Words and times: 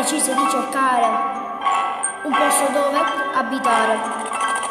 decise 0.00 0.34
di 0.34 0.48
cercare 0.48 1.06
un 2.22 2.32
posto 2.32 2.72
dove 2.72 2.98
abitare. 3.34 3.98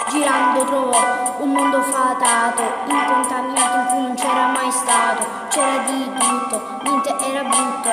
Girando 0.10 0.64
trovò 0.64 1.36
un 1.38 1.52
mondo 1.52 1.82
fatato, 1.84 2.64
incontaminato 2.88 3.78
in 3.78 3.86
cui 3.90 4.02
non 4.02 4.16
c'era 4.16 4.48
mai 4.48 4.72
stato, 4.72 5.24
c'era 5.50 5.78
di 5.86 6.12
tutto, 6.18 6.80
niente 6.82 7.16
era 7.20 7.44
brutto. 7.44 7.90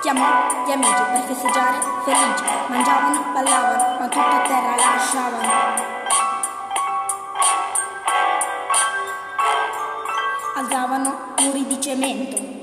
Chiamò 0.00 0.24
gli 0.64 0.70
amici 0.70 1.02
per 1.12 1.22
festeggiare 1.26 1.78
felici, 2.04 2.44
mangiavano, 2.68 3.22
ballavano, 3.34 3.98
ma 3.98 4.08
tutto 4.08 4.36
a 4.36 4.40
terra 4.46 4.76
lasciavano. 4.76 5.52
Alzavano 10.56 11.34
muri 11.36 11.66
di 11.66 11.80
cemento 11.82 12.54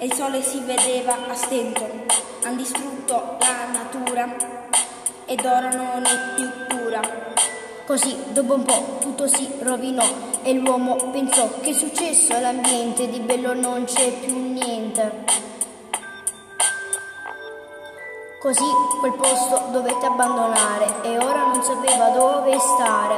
e 0.00 0.06
il 0.06 0.14
sole 0.14 0.42
si 0.42 0.58
vedeva 0.60 1.14
a 1.28 1.34
stento. 1.34 1.86
Han 2.44 2.56
distrutto 2.56 3.36
la 3.38 3.66
natura 3.70 4.34
ed 5.26 5.44
ora 5.44 5.68
non 5.68 6.02
è 6.04 6.34
più 6.34 6.76
cura. 6.76 7.00
Così, 7.86 8.16
dopo 8.28 8.54
un 8.54 8.62
po', 8.62 8.96
tutto 9.00 9.26
si 9.28 9.46
rovinò 9.60 10.04
e 10.42 10.54
l'uomo 10.54 10.96
pensò 11.10 11.50
che 11.60 11.70
è 11.70 11.72
successo 11.74 12.34
all'ambiente, 12.34 13.10
di 13.10 13.20
bello 13.20 13.52
non 13.52 13.84
c'è 13.84 14.10
più 14.20 14.34
niente. 14.52 15.24
Così 18.40 18.64
quel 19.00 19.12
posto 19.12 19.68
dovette 19.70 20.06
abbandonare 20.06 21.02
e 21.02 21.18
ora 21.18 21.44
non 21.44 21.62
sapeva 21.62 22.08
dove 22.08 22.58
stare. 22.58 23.16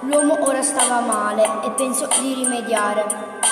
L'uomo 0.00 0.36
ora 0.46 0.60
stava 0.60 1.00
male 1.00 1.64
e 1.64 1.70
pensò 1.70 2.06
di 2.20 2.34
rimediare. 2.34 3.47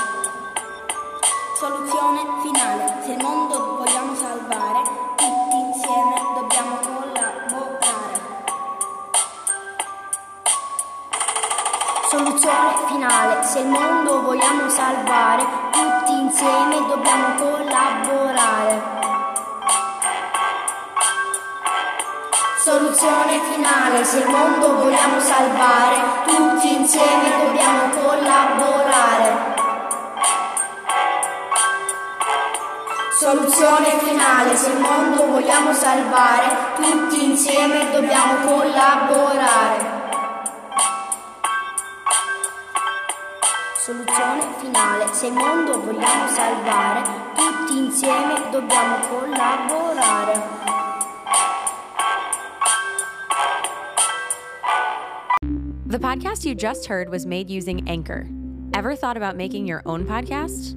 Soluzione 1.58 2.20
finale. 2.42 3.00
Se 3.02 3.12
il 3.12 3.22
mondo 3.22 3.76
vogliamo 3.78 4.14
salvare, 4.14 4.82
tutti 5.16 5.56
insieme 5.56 6.20
dobbiamo 6.34 6.76
collaborare. 6.76 8.20
Soluzione 12.10 12.74
finale. 12.88 13.42
Se 13.42 13.58
il 13.60 13.68
mondo 13.68 14.20
vogliamo 14.20 14.68
salvare, 14.68 15.46
tutti 15.70 16.12
insieme 16.12 16.86
dobbiamo 16.88 17.34
collaborare. 17.36 18.82
Soluzione 22.58 23.40
finale. 23.50 24.04
Se 24.04 24.18
il 24.18 24.28
mondo 24.28 24.74
vogliamo 24.74 25.18
salvare, 25.20 26.02
tutti 26.26 26.74
insieme 26.74 27.35
Soluzione 33.18 33.98
finale, 33.98 34.54
se 34.54 34.70
il 34.72 34.78
mondo 34.78 35.24
vogliamo 35.24 35.72
salvare, 35.72 36.74
tutti 36.76 37.24
insieme 37.24 37.90
dobbiamo 37.90 38.44
collaborare. 38.44 39.94
Soluzione 43.78 44.42
finale, 44.58 45.06
se 45.14 45.28
il 45.28 45.32
mondo 45.32 45.80
vogliamo 45.80 46.28
salvare, 46.28 47.02
tutti 47.34 47.78
insieme 47.78 48.50
dobbiamo 48.50 48.96
collaborare. 49.08 50.42
The 55.86 55.98
podcast 55.98 56.44
you 56.44 56.54
just 56.54 56.86
heard 56.86 57.08
was 57.08 57.24
made 57.24 57.48
using 57.48 57.88
Anchor. 57.88 58.26
Ever 58.74 58.94
thought 58.94 59.16
about 59.16 59.38
making 59.38 59.66
your 59.66 59.80
own 59.86 60.04
podcast? 60.04 60.76